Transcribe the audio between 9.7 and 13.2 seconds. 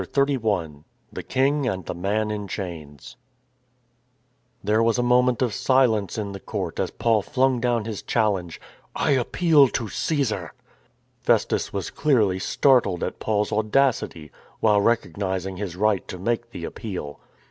Csesar." Festus was clearly startled at